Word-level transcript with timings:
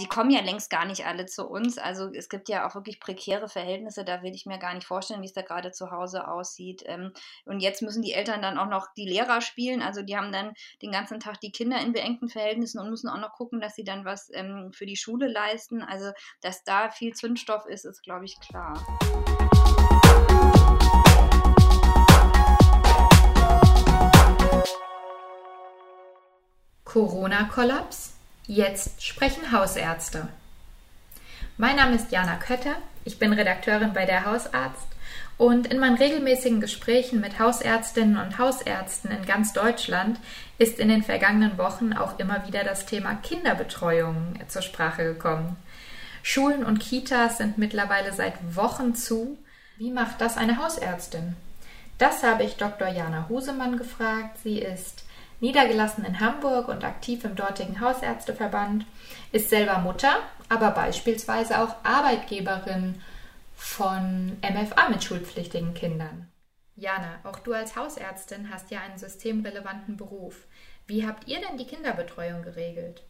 die 0.00 0.06
kommen 0.06 0.30
ja 0.30 0.40
längst 0.40 0.70
gar 0.70 0.86
nicht 0.86 1.06
alle 1.06 1.26
zu 1.26 1.46
uns. 1.46 1.76
Also 1.76 2.10
es 2.12 2.28
gibt 2.28 2.48
ja 2.48 2.66
auch 2.66 2.74
wirklich 2.74 3.00
prekäre 3.00 3.48
Verhältnisse, 3.48 4.04
da 4.04 4.22
will 4.22 4.34
ich 4.34 4.46
mir 4.46 4.58
gar 4.58 4.74
nicht 4.74 4.86
vorstellen, 4.86 5.20
wie 5.20 5.26
es 5.26 5.34
da 5.34 5.42
gerade 5.42 5.72
zu 5.72 5.90
Hause 5.90 6.26
aussieht. 6.26 6.82
Ähm, 6.86 7.12
und 7.44 7.60
jetzt 7.60 7.82
müssen 7.82 8.02
die 8.02 8.14
Eltern 8.14 8.40
dann 8.40 8.58
auch 8.58 8.68
noch 8.68 8.88
die 8.96 9.06
Lehrer 9.06 9.42
spielen. 9.42 9.82
Also 9.82 10.02
die 10.02 10.16
haben 10.16 10.32
dann 10.32 10.54
den 10.80 10.90
ganzen 10.90 11.20
Tag 11.20 11.40
die 11.40 11.52
Kinder 11.52 11.78
in 11.80 11.92
beengten 11.92 12.28
Verhältnissen 12.28 12.80
und 12.80 12.88
müssen 12.88 13.08
auch 13.08 13.18
noch 13.18 13.32
gucken, 13.32 13.60
dass 13.60 13.74
sie 13.74 13.84
dann 13.84 14.04
was 14.04 14.30
ähm, 14.32 14.72
für 14.72 14.86
die 14.86 14.96
Schule 14.96 15.28
leisten. 15.28 15.82
Also 15.82 16.12
dass 16.40 16.64
da 16.64 16.90
viel 16.90 17.12
Zündstoff 17.14 17.66
ist, 17.66 17.84
ist, 17.84 18.02
glaube 18.02 18.24
ich, 18.24 18.40
klar. 18.40 18.74
Corona-Kollaps? 26.84 28.19
Jetzt 28.52 29.04
sprechen 29.04 29.52
Hausärzte. 29.52 30.26
Mein 31.56 31.76
Name 31.76 31.94
ist 31.94 32.10
Jana 32.10 32.34
Kötter, 32.34 32.74
ich 33.04 33.16
bin 33.16 33.32
Redakteurin 33.32 33.92
bei 33.92 34.06
der 34.06 34.24
Hausarzt 34.24 34.88
und 35.38 35.68
in 35.68 35.78
meinen 35.78 35.96
regelmäßigen 35.96 36.60
Gesprächen 36.60 37.20
mit 37.20 37.38
Hausärztinnen 37.38 38.16
und 38.16 38.38
Hausärzten 38.40 39.12
in 39.12 39.24
ganz 39.24 39.52
Deutschland 39.52 40.18
ist 40.58 40.80
in 40.80 40.88
den 40.88 41.04
vergangenen 41.04 41.58
Wochen 41.58 41.92
auch 41.92 42.18
immer 42.18 42.44
wieder 42.48 42.64
das 42.64 42.86
Thema 42.86 43.14
Kinderbetreuung 43.14 44.34
zur 44.48 44.62
Sprache 44.62 45.04
gekommen. 45.04 45.56
Schulen 46.24 46.64
und 46.64 46.80
Kitas 46.80 47.38
sind 47.38 47.56
mittlerweile 47.56 48.12
seit 48.12 48.34
Wochen 48.56 48.96
zu. 48.96 49.38
Wie 49.76 49.92
macht 49.92 50.20
das 50.20 50.36
eine 50.36 50.56
Hausärztin? 50.56 51.36
Das 51.98 52.24
habe 52.24 52.42
ich 52.42 52.56
Dr. 52.56 52.88
Jana 52.88 53.28
Husemann 53.28 53.76
gefragt. 53.76 54.38
Sie 54.42 54.58
ist 54.58 55.04
niedergelassen 55.40 56.04
in 56.04 56.20
Hamburg 56.20 56.68
und 56.68 56.84
aktiv 56.84 57.24
im 57.24 57.34
dortigen 57.34 57.80
Hausärzteverband, 57.80 58.86
ist 59.32 59.50
selber 59.50 59.78
Mutter, 59.78 60.18
aber 60.48 60.70
beispielsweise 60.70 61.60
auch 61.60 61.74
Arbeitgeberin 61.82 63.00
von 63.54 64.38
MFA 64.42 64.88
mit 64.88 65.04
schulpflichtigen 65.04 65.74
Kindern. 65.74 66.30
Jana, 66.76 67.20
auch 67.24 67.38
du 67.38 67.52
als 67.52 67.76
Hausärztin 67.76 68.50
hast 68.50 68.70
ja 68.70 68.80
einen 68.80 68.98
systemrelevanten 68.98 69.96
Beruf. 69.96 70.46
Wie 70.86 71.06
habt 71.06 71.28
ihr 71.28 71.40
denn 71.40 71.58
die 71.58 71.66
Kinderbetreuung 71.66 72.42
geregelt? 72.42 73.04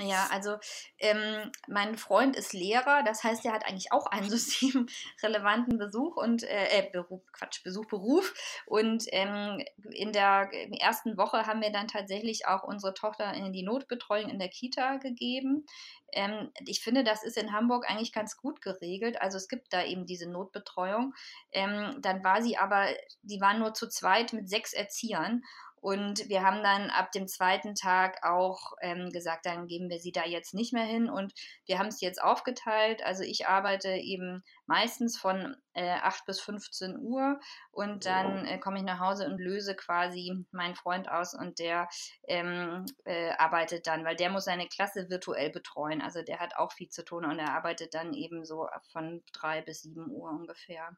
Ja, 0.00 0.28
also 0.30 0.58
ähm, 0.98 1.50
mein 1.66 1.98
Freund 1.98 2.36
ist 2.36 2.52
Lehrer, 2.52 3.02
das 3.02 3.24
heißt, 3.24 3.44
er 3.44 3.52
hat 3.52 3.66
eigentlich 3.66 3.90
auch 3.90 4.06
einen 4.06 4.30
systemrelevanten 4.30 5.76
Besuch 5.76 6.16
und 6.16 6.44
äh, 6.44 6.78
äh, 6.78 6.88
Beruf, 6.92 7.22
Quatsch, 7.32 7.64
Besuch, 7.64 7.86
Beruf. 7.86 8.32
Und 8.66 9.06
ähm, 9.08 9.64
in 9.90 10.12
der 10.12 10.50
ersten 10.80 11.16
Woche 11.16 11.46
haben 11.46 11.62
wir 11.62 11.72
dann 11.72 11.88
tatsächlich 11.88 12.46
auch 12.46 12.62
unsere 12.62 12.94
Tochter 12.94 13.34
in 13.34 13.52
die 13.52 13.64
Notbetreuung 13.64 14.30
in 14.30 14.38
der 14.38 14.50
Kita 14.50 14.98
gegeben. 14.98 15.66
Ähm, 16.12 16.52
ich 16.64 16.80
finde, 16.80 17.02
das 17.02 17.24
ist 17.24 17.36
in 17.36 17.52
Hamburg 17.52 17.90
eigentlich 17.90 18.12
ganz 18.12 18.36
gut 18.36 18.62
geregelt. 18.62 19.20
Also 19.20 19.36
es 19.36 19.48
gibt 19.48 19.72
da 19.72 19.84
eben 19.84 20.06
diese 20.06 20.30
Notbetreuung. 20.30 21.12
Ähm, 21.50 21.96
dann 22.00 22.22
war 22.22 22.40
sie 22.40 22.56
aber, 22.56 22.86
die 23.22 23.40
waren 23.40 23.58
nur 23.58 23.74
zu 23.74 23.88
zweit 23.88 24.32
mit 24.32 24.48
sechs 24.48 24.72
Erziehern. 24.72 25.42
Und 25.80 26.28
wir 26.28 26.42
haben 26.42 26.62
dann 26.62 26.90
ab 26.90 27.12
dem 27.12 27.28
zweiten 27.28 27.74
Tag 27.74 28.24
auch 28.24 28.72
ähm, 28.80 29.10
gesagt, 29.10 29.46
dann 29.46 29.66
geben 29.66 29.88
wir 29.90 29.98
sie 29.98 30.12
da 30.12 30.24
jetzt 30.24 30.54
nicht 30.54 30.72
mehr 30.72 30.84
hin. 30.84 31.08
Und 31.08 31.32
wir 31.66 31.78
haben 31.78 31.88
es 31.88 32.00
jetzt 32.00 32.22
aufgeteilt. 32.22 33.02
Also 33.04 33.22
ich 33.22 33.46
arbeite 33.46 33.90
eben 33.90 34.42
meistens 34.66 35.18
von 35.18 35.56
äh, 35.74 35.90
8 35.90 36.26
bis 36.26 36.40
15 36.40 36.98
Uhr 36.98 37.38
und 37.70 38.04
dann 38.04 38.44
äh, 38.44 38.58
komme 38.58 38.78
ich 38.78 38.84
nach 38.84 39.00
Hause 39.00 39.26
und 39.26 39.38
löse 39.38 39.76
quasi 39.76 40.44
meinen 40.50 40.74
Freund 40.74 41.08
aus 41.08 41.34
und 41.34 41.58
der 41.58 41.88
ähm, 42.26 42.84
äh, 43.04 43.30
arbeitet 43.38 43.86
dann, 43.86 44.04
weil 44.04 44.16
der 44.16 44.30
muss 44.30 44.44
seine 44.44 44.66
Klasse 44.66 45.08
virtuell 45.08 45.50
betreuen. 45.50 46.02
Also 46.02 46.22
der 46.22 46.40
hat 46.40 46.56
auch 46.56 46.72
viel 46.72 46.88
zu 46.88 47.04
tun 47.04 47.24
und 47.24 47.38
er 47.38 47.54
arbeitet 47.54 47.94
dann 47.94 48.12
eben 48.12 48.44
so 48.44 48.68
von 48.92 49.22
3 49.32 49.62
bis 49.62 49.82
7 49.82 50.10
Uhr 50.10 50.30
ungefähr. 50.30 50.96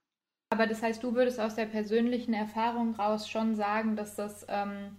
Aber 0.50 0.66
das 0.66 0.82
heißt, 0.82 1.02
du 1.02 1.14
würdest 1.14 1.38
aus 1.38 1.54
der 1.54 1.66
persönlichen 1.66 2.34
Erfahrung 2.34 2.94
raus 2.96 3.28
schon 3.28 3.54
sagen, 3.54 3.94
dass 3.94 4.16
das 4.16 4.44
ähm, 4.48 4.96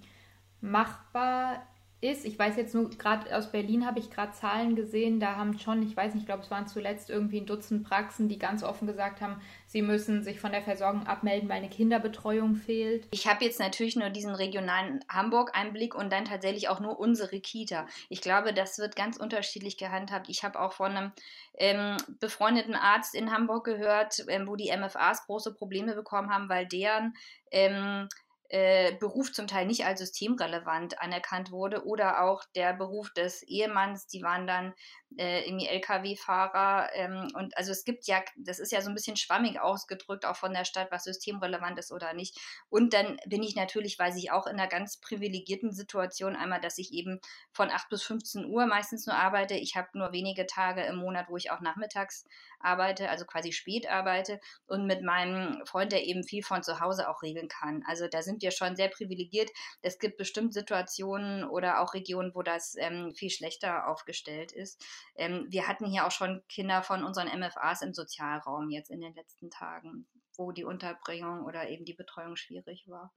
machbar 0.62 1.68
ist. 2.02 2.26
Ich 2.26 2.38
weiß 2.38 2.58
jetzt 2.58 2.74
nur, 2.74 2.90
gerade 2.90 3.36
aus 3.36 3.52
Berlin 3.52 3.86
habe 3.86 4.00
ich 4.00 4.10
gerade 4.10 4.32
Zahlen 4.34 4.76
gesehen, 4.76 5.20
da 5.20 5.36
haben 5.36 5.58
schon, 5.60 5.84
ich 5.84 5.96
weiß 5.96 6.14
nicht, 6.14 6.24
ich 6.24 6.26
glaube, 6.26 6.44
es 6.44 6.50
waren 6.50 6.68
zuletzt 6.68 7.10
irgendwie 7.10 7.40
ein 7.40 7.46
Dutzend 7.46 7.88
Praxen, 7.88 8.28
die 8.28 8.40
ganz 8.40 8.64
offen 8.64 8.88
gesagt 8.88 9.22
haben, 9.22 9.40
sie 9.68 9.84
müssen 9.84 10.24
sich 10.24 10.40
von 10.40 10.52
der 10.52 10.64
Versorgung 10.64 11.06
abmelden, 11.06 11.48
weil 11.48 11.58
eine 11.58 11.70
Kinderbetreuung 11.70 12.56
fehlt. 12.56 13.08
Ich 13.12 13.28
habe 13.28 13.46
jetzt 13.46 13.60
natürlich 13.60 13.96
nur 13.96 14.10
diesen 14.10 14.34
regionalen 14.34 15.00
Hamburg-Einblick 15.10 15.94
und 15.94 16.12
dann 16.12 16.26
tatsächlich 16.26 16.70
auch 16.70 16.80
nur 16.80 17.00
unsere 17.00 17.40
Kita. 17.40 17.86
Ich 18.10 18.22
glaube, 18.22 18.54
das 18.54 18.80
wird 18.80 18.96
ganz 18.96 19.18
unterschiedlich 19.18 19.78
gehandhabt. 19.78 20.28
Ich 20.30 20.44
habe 20.44 20.60
auch 20.60 20.74
von 20.74 20.92
einem 20.92 21.12
ähm, 21.58 21.98
befreundeten 22.20 22.76
Arzt 22.76 23.14
in 23.14 23.32
Hamburg 23.32 23.64
gehört, 23.64 24.26
ähm, 24.28 24.48
wo 24.48 24.56
die 24.56 24.76
MFAs 24.76 25.28
große 25.28 25.54
Probleme 25.54 25.94
bekommen 25.94 26.32
haben, 26.32 26.50
weil 26.50 26.66
deren 26.66 27.14
ähm, 27.52 28.08
äh, 28.52 28.96
Beruf 28.98 29.32
zum 29.32 29.48
Teil 29.48 29.66
nicht 29.66 29.86
als 29.86 30.00
systemrelevant 30.00 31.02
anerkannt 31.02 31.52
wurde 31.52 31.86
oder 31.86 32.22
auch 32.24 32.44
der 32.54 32.74
Beruf 32.74 33.10
des 33.14 33.44
Ehemanns, 33.44 34.08
die 34.08 34.22
waren 34.22 34.46
dann 34.46 34.74
äh, 35.18 35.46
irgendwie 35.46 35.68
Lkw-Fahrer 35.68 36.90
ähm, 36.94 37.28
und 37.34 37.56
also 37.58 37.72
es 37.72 37.84
gibt 37.84 38.08
ja, 38.08 38.22
das 38.38 38.60
ist 38.60 38.72
ja 38.72 38.82
so 38.82 38.90
ein 38.90 38.96
bisschen 38.96 39.18
schwammig 39.18 39.60
ausgedrückt, 39.60 40.26
auch 40.26 40.36
von 40.36 40.54
der 40.54 40.66
Stadt, 40.66 40.92
was 40.92 41.04
systemrelevant 41.04 41.78
ist 41.80 41.92
oder 41.92 42.14
nicht. 42.14 42.40
Und 42.70 42.94
dann 42.94 43.18
bin 43.26 43.44
ich 43.44 43.56
natürlich, 43.56 44.00
weiß 44.00 44.16
ich 44.18 44.32
auch 44.32 44.48
in 44.48 44.54
einer 44.54 44.68
ganz 44.68 44.98
privilegierten 44.98 45.74
Situation 45.74 46.36
einmal, 46.36 46.62
dass 46.62 46.78
ich 46.78 46.94
eben 46.94 47.20
von 47.52 47.70
8 47.70 47.90
bis 47.90 48.04
15 48.04 48.46
Uhr 48.46 48.66
meistens 48.66 49.06
nur 49.06 49.16
arbeite. 49.16 49.56
Ich 49.56 49.76
habe 49.76 49.90
nur 49.94 50.12
wenige 50.12 50.46
Tage 50.46 50.84
im 50.84 50.98
Monat, 50.98 51.28
wo 51.30 51.38
ich 51.38 51.52
auch 51.52 51.62
nachmittags 51.62 52.26
arbeite, 52.60 53.10
also 53.10 53.26
quasi 53.26 53.52
spät 53.52 53.90
arbeite 53.90 54.40
und 54.68 54.86
mit 54.86 55.02
meinem 55.02 55.66
Freund, 55.66 55.92
der 55.92 56.06
eben 56.06 56.24
viel 56.24 56.44
von 56.44 56.64
zu 56.64 56.80
Hause 56.80 57.10
auch 57.10 57.22
regeln 57.22 57.48
kann. 57.48 57.84
Also 57.88 58.08
da 58.08 58.22
sind 58.22 58.42
wir 58.42 58.52
schon 58.52 58.76
sehr 58.76 58.90
privilegiert. 58.90 59.50
Es 59.82 60.00
gibt 60.00 60.18
bestimmt 60.18 60.54
Situationen 60.54 61.44
oder 61.44 61.82
auch 61.82 61.94
Regionen, 61.94 62.34
wo 62.34 62.42
das 62.44 62.76
ähm, 62.78 63.14
viel 63.16 63.30
schlechter 63.30 63.88
aufgestellt 63.88 64.52
ist. 64.52 64.84
Ähm, 65.16 65.48
wir 65.50 65.68
hatten 65.68 65.86
hier 65.86 66.06
auch 66.06 66.12
schon 66.12 66.42
Kinder 66.50 66.84
von 66.84 67.04
unseren 67.04 67.28
MFAs 67.28 67.82
im 67.82 67.94
Sozialraum 67.94 68.70
jetzt 68.70 68.90
in 68.90 69.02
den 69.02 69.14
letzten 69.14 69.50
Tagen, 69.50 70.08
wo 70.38 70.52
die 70.52 70.64
Unterbringung 70.64 71.46
oder 71.46 71.70
eben 71.70 71.86
die 71.86 71.94
Betreuung 71.94 72.36
schwierig 72.36 72.88
war. 72.88 73.14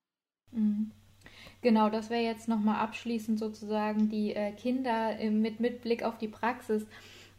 Mhm. 0.50 0.92
Genau, 1.62 1.88
das 1.88 2.10
wäre 2.10 2.22
jetzt 2.22 2.48
nochmal 2.48 2.80
abschließend 2.80 3.38
sozusagen 3.38 4.08
die 4.08 4.34
äh, 4.34 4.52
Kinder 4.52 5.18
äh, 5.18 5.30
mit, 5.30 5.60
mit 5.60 5.80
Blick 5.80 6.02
auf 6.02 6.18
die 6.18 6.28
Praxis. 6.28 6.86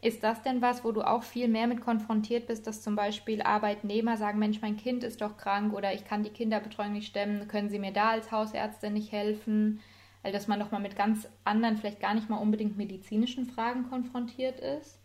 Ist 0.01 0.23
das 0.23 0.41
denn 0.43 0.61
was, 0.61 0.83
wo 0.83 0.91
du 0.91 1.01
auch 1.01 1.23
viel 1.23 1.47
mehr 1.47 1.67
mit 1.67 1.81
konfrontiert 1.81 2.47
bist, 2.47 2.67
dass 2.67 2.81
zum 2.81 2.95
Beispiel 2.95 3.41
Arbeitnehmer 3.41 4.17
sagen, 4.17 4.39
Mensch, 4.39 4.61
mein 4.61 4.77
Kind 4.77 5.03
ist 5.03 5.21
doch 5.21 5.37
krank 5.37 5.73
oder 5.73 5.93
ich 5.93 6.05
kann 6.05 6.23
die 6.23 6.29
Kinderbetreuung 6.29 6.93
nicht 6.93 7.07
stemmen, 7.07 7.47
können 7.47 7.69
Sie 7.69 7.79
mir 7.79 7.91
da 7.91 8.11
als 8.11 8.31
Hausärztin 8.31 8.93
nicht 8.93 9.11
helfen? 9.11 9.81
Weil 10.25 10.31
dass 10.31 10.47
man 10.47 10.57
nochmal 10.57 10.81
mit 10.81 10.95
ganz 10.95 11.27
anderen, 11.43 11.77
vielleicht 11.77 11.99
gar 11.99 12.15
nicht 12.15 12.31
mal 12.31 12.37
unbedingt 12.37 12.77
medizinischen 12.77 13.45
Fragen 13.45 13.87
konfrontiert 13.87 14.59
ist? 14.59 14.97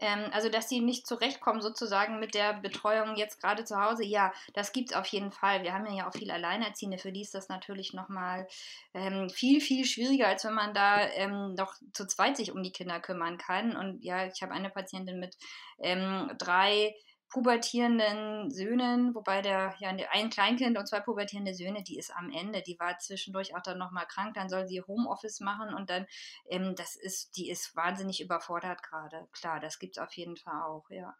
Ähm, 0.00 0.26
also, 0.32 0.50
dass 0.50 0.68
sie 0.68 0.80
nicht 0.80 1.06
zurechtkommen, 1.06 1.62
sozusagen 1.62 2.20
mit 2.20 2.34
der 2.34 2.52
Betreuung 2.60 3.16
jetzt 3.16 3.40
gerade 3.40 3.64
zu 3.64 3.82
Hause, 3.82 4.04
ja, 4.04 4.34
das 4.52 4.72
gibt 4.72 4.90
es 4.90 4.96
auf 4.96 5.06
jeden 5.06 5.32
Fall. 5.32 5.62
Wir 5.62 5.72
haben 5.72 5.90
ja 5.94 6.06
auch 6.06 6.12
viele 6.12 6.34
Alleinerziehende, 6.34 6.98
für 6.98 7.10
die 7.10 7.22
ist 7.22 7.34
das 7.34 7.48
natürlich 7.48 7.94
nochmal 7.94 8.46
ähm, 8.92 9.30
viel, 9.30 9.62
viel 9.62 9.86
schwieriger, 9.86 10.28
als 10.28 10.44
wenn 10.44 10.52
man 10.52 10.74
da 10.74 11.08
ähm, 11.08 11.54
noch 11.54 11.72
zu 11.94 12.06
zweit 12.06 12.36
sich 12.36 12.52
um 12.52 12.62
die 12.62 12.72
Kinder 12.72 13.00
kümmern 13.00 13.38
kann. 13.38 13.74
Und 13.74 14.04
ja, 14.04 14.26
ich 14.26 14.42
habe 14.42 14.52
eine 14.52 14.68
Patientin 14.68 15.20
mit 15.20 15.38
ähm, 15.78 16.30
drei 16.36 16.94
pubertierenden 17.30 18.50
Söhnen, 18.50 19.14
wobei 19.14 19.40
der, 19.42 19.74
ja, 19.78 19.90
ein 20.10 20.30
Kleinkind 20.30 20.76
und 20.76 20.86
zwei 20.86 21.00
pubertierende 21.00 21.54
Söhne, 21.54 21.82
die 21.82 21.98
ist 21.98 22.14
am 22.14 22.30
Ende, 22.30 22.62
die 22.62 22.78
war 22.78 22.98
zwischendurch 22.98 23.54
auch 23.56 23.62
dann 23.62 23.78
nochmal 23.78 24.06
krank, 24.06 24.34
dann 24.34 24.48
soll 24.48 24.66
sie 24.66 24.82
Homeoffice 24.82 25.40
machen 25.40 25.74
und 25.74 25.90
dann, 25.90 26.06
ähm, 26.48 26.74
das 26.74 26.96
ist, 26.96 27.36
die 27.36 27.50
ist 27.50 27.74
wahnsinnig 27.76 28.20
überfordert 28.20 28.82
gerade. 28.82 29.28
Klar, 29.32 29.60
das 29.60 29.78
gibt 29.78 29.96
es 29.96 30.02
auf 30.02 30.12
jeden 30.14 30.36
Fall 30.36 30.62
auch, 30.62 30.90
ja. 30.90 31.16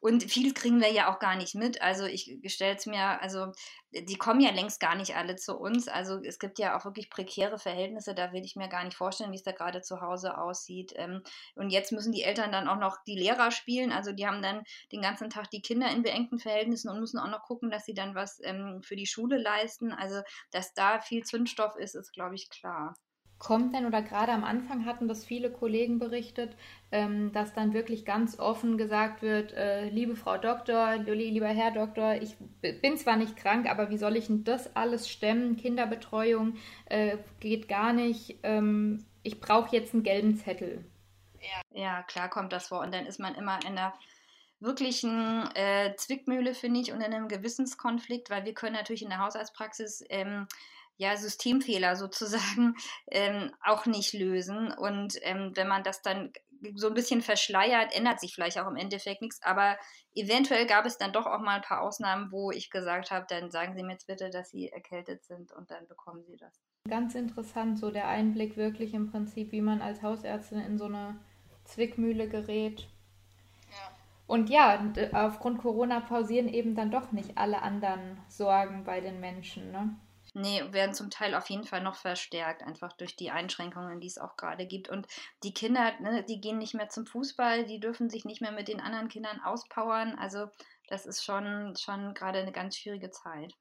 Und 0.00 0.24
viel 0.24 0.54
kriegen 0.54 0.80
wir 0.80 0.90
ja 0.90 1.12
auch 1.12 1.18
gar 1.18 1.36
nicht 1.36 1.54
mit. 1.54 1.80
Also 1.82 2.04
ich 2.04 2.38
stelle 2.46 2.76
es 2.76 2.86
mir, 2.86 3.20
also 3.22 3.52
die 3.92 4.16
kommen 4.16 4.40
ja 4.40 4.50
längst 4.50 4.80
gar 4.80 4.94
nicht 4.94 5.16
alle 5.16 5.36
zu 5.36 5.56
uns. 5.56 5.88
Also 5.88 6.20
es 6.22 6.38
gibt 6.38 6.58
ja 6.58 6.76
auch 6.76 6.84
wirklich 6.84 7.10
prekäre 7.10 7.58
Verhältnisse, 7.58 8.14
da 8.14 8.32
will 8.32 8.44
ich 8.44 8.56
mir 8.56 8.68
gar 8.68 8.84
nicht 8.84 8.96
vorstellen, 8.96 9.32
wie 9.32 9.36
es 9.36 9.42
da 9.42 9.52
gerade 9.52 9.80
zu 9.82 10.00
Hause 10.00 10.36
aussieht. 10.38 10.92
Ähm, 10.96 11.22
und 11.54 11.70
jetzt 11.70 11.92
müssen 11.92 12.12
die 12.12 12.22
Eltern 12.22 12.52
dann 12.52 12.68
auch 12.68 12.78
noch 12.78 12.98
die 13.06 13.18
Lehrer 13.18 13.50
spielen. 13.50 13.92
Also 13.92 14.12
die 14.12 14.26
haben 14.26 14.42
dann 14.42 14.64
den 14.92 15.02
ganzen 15.02 15.30
Tag 15.30 15.50
die 15.50 15.62
Kinder 15.62 15.90
in 15.90 16.02
beengten 16.02 16.38
Verhältnissen 16.38 16.90
und 16.90 17.00
müssen 17.00 17.18
auch 17.18 17.30
noch 17.30 17.42
gucken, 17.42 17.70
dass 17.70 17.84
sie 17.84 17.94
dann 17.94 18.14
was 18.14 18.40
ähm, 18.42 18.82
für 18.82 18.96
die 18.96 19.06
Schule 19.06 19.38
leisten. 19.38 19.92
Also 19.92 20.22
dass 20.50 20.74
da 20.74 21.00
viel 21.00 21.24
Zündstoff 21.24 21.76
ist, 21.76 21.94
ist, 21.94 22.12
glaube 22.12 22.34
ich, 22.34 22.50
klar. 22.50 22.94
Kommt 23.38 23.72
denn 23.74 23.86
oder 23.86 24.02
gerade 24.02 24.32
am 24.32 24.42
Anfang 24.42 24.84
hatten 24.84 25.06
das 25.06 25.24
viele 25.24 25.50
Kollegen 25.50 26.00
berichtet, 26.00 26.56
ähm, 26.90 27.30
dass 27.32 27.54
dann 27.54 27.72
wirklich 27.72 28.04
ganz 28.04 28.38
offen 28.38 28.76
gesagt 28.78 29.22
wird, 29.22 29.52
äh, 29.52 29.88
liebe 29.90 30.16
Frau 30.16 30.38
Doktor, 30.38 30.96
lieber 30.96 31.46
Herr 31.46 31.70
Doktor, 31.70 32.14
ich 32.14 32.36
bin 32.60 32.96
zwar 32.96 33.16
nicht 33.16 33.36
krank, 33.36 33.70
aber 33.70 33.90
wie 33.90 33.98
soll 33.98 34.16
ich 34.16 34.26
denn 34.26 34.42
das 34.42 34.74
alles 34.74 35.08
stemmen? 35.08 35.56
Kinderbetreuung 35.56 36.56
äh, 36.86 37.18
geht 37.38 37.68
gar 37.68 37.92
nicht. 37.92 38.38
Ähm, 38.42 39.04
ich 39.22 39.40
brauche 39.40 39.74
jetzt 39.76 39.94
einen 39.94 40.02
gelben 40.02 40.36
Zettel. 40.36 40.84
Ja. 41.40 41.80
ja, 41.80 42.02
klar 42.02 42.28
kommt 42.28 42.52
das 42.52 42.68
vor. 42.68 42.80
Und 42.80 42.92
dann 42.92 43.06
ist 43.06 43.20
man 43.20 43.36
immer 43.36 43.60
in 43.62 43.78
einer 43.78 43.94
wirklichen 44.60 45.48
äh, 45.54 45.94
Zwickmühle, 45.96 46.54
finde 46.54 46.80
ich, 46.80 46.92
und 46.92 47.00
in 47.00 47.12
einem 47.12 47.28
Gewissenskonflikt, 47.28 48.30
weil 48.30 48.44
wir 48.44 48.54
können 48.54 48.74
natürlich 48.74 49.02
in 49.02 49.10
der 49.10 49.20
Hausarztpraxis 49.20 50.04
ähm, 50.08 50.48
ja, 50.98 51.16
Systemfehler 51.16 51.96
sozusagen 51.96 52.74
ähm, 53.10 53.52
auch 53.64 53.86
nicht 53.86 54.12
lösen. 54.12 54.72
Und 54.72 55.14
ähm, 55.22 55.52
wenn 55.54 55.68
man 55.68 55.82
das 55.82 56.02
dann 56.02 56.32
so 56.74 56.88
ein 56.88 56.94
bisschen 56.94 57.22
verschleiert, 57.22 57.94
ändert 57.96 58.20
sich 58.20 58.34
vielleicht 58.34 58.58
auch 58.58 58.66
im 58.66 58.76
Endeffekt 58.76 59.22
nichts. 59.22 59.40
Aber 59.42 59.78
eventuell 60.14 60.66
gab 60.66 60.84
es 60.86 60.98
dann 60.98 61.12
doch 61.12 61.26
auch 61.26 61.38
mal 61.38 61.56
ein 61.56 61.62
paar 61.62 61.82
Ausnahmen, 61.82 62.32
wo 62.32 62.50
ich 62.50 62.68
gesagt 62.68 63.12
habe, 63.12 63.26
dann 63.28 63.50
sagen 63.50 63.74
Sie 63.76 63.82
mir 63.84 63.92
jetzt 63.92 64.08
bitte, 64.08 64.28
dass 64.30 64.50
Sie 64.50 64.68
erkältet 64.68 65.24
sind 65.24 65.52
und 65.52 65.70
dann 65.70 65.86
bekommen 65.86 66.24
Sie 66.24 66.36
das. 66.36 66.52
Ganz 66.88 67.14
interessant, 67.14 67.78
so 67.78 67.90
der 67.92 68.08
Einblick 68.08 68.56
wirklich 68.56 68.92
im 68.92 69.10
Prinzip, 69.10 69.52
wie 69.52 69.60
man 69.60 69.80
als 69.80 70.02
Hausärztin 70.02 70.60
in 70.60 70.78
so 70.78 70.86
eine 70.86 71.20
Zwickmühle 71.64 72.28
gerät. 72.28 72.88
Ja. 73.70 73.96
Und 74.26 74.50
ja, 74.50 74.92
aufgrund 75.12 75.58
Corona 75.58 76.00
pausieren 76.00 76.48
eben 76.48 76.74
dann 76.74 76.90
doch 76.90 77.12
nicht 77.12 77.38
alle 77.38 77.62
anderen 77.62 78.18
Sorgen 78.26 78.82
bei 78.84 79.00
den 79.00 79.20
Menschen, 79.20 79.70
ne? 79.70 79.96
Nee, 80.40 80.62
werden 80.72 80.94
zum 80.94 81.10
Teil 81.10 81.34
auf 81.34 81.50
jeden 81.50 81.64
Fall 81.64 81.82
noch 81.82 81.96
verstärkt, 81.96 82.62
einfach 82.62 82.92
durch 82.92 83.16
die 83.16 83.32
Einschränkungen, 83.32 83.98
die 84.00 84.06
es 84.06 84.18
auch 84.18 84.36
gerade 84.36 84.66
gibt. 84.68 84.88
Und 84.88 85.08
die 85.42 85.52
Kinder, 85.52 85.98
ne, 86.00 86.22
die 86.22 86.40
gehen 86.40 86.58
nicht 86.58 86.74
mehr 86.74 86.88
zum 86.88 87.06
Fußball, 87.06 87.66
die 87.66 87.80
dürfen 87.80 88.08
sich 88.08 88.24
nicht 88.24 88.40
mehr 88.40 88.52
mit 88.52 88.68
den 88.68 88.80
anderen 88.80 89.08
Kindern 89.08 89.40
auspowern. 89.40 90.16
Also 90.16 90.46
das 90.86 91.06
ist 91.06 91.24
schon, 91.24 91.74
schon 91.76 92.14
gerade 92.14 92.38
eine 92.38 92.52
ganz 92.52 92.76
schwierige 92.76 93.10
Zeit. 93.10 93.52